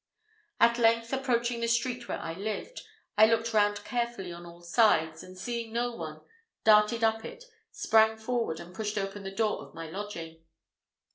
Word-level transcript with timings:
At 0.59 0.79
length, 0.79 1.13
approaching 1.13 1.59
the 1.59 1.67
street 1.67 2.07
wherein 2.07 2.25
I 2.25 2.33
lived, 2.33 2.81
I 3.19 3.27
looked 3.27 3.53
round 3.53 3.83
carefully 3.83 4.33
on 4.33 4.47
all 4.47 4.63
sides, 4.63 5.21
and 5.21 5.37
seeing 5.37 5.71
no 5.71 5.91
one, 5.95 6.21
darted 6.63 7.03
up 7.03 7.23
it, 7.23 7.43
sprang 7.71 8.17
forward, 8.17 8.59
and 8.59 8.73
pushed 8.73 8.97
open 8.97 9.21
the 9.21 9.29
door 9.29 9.61
of 9.63 9.75
my 9.75 9.91
lodging. 9.91 10.43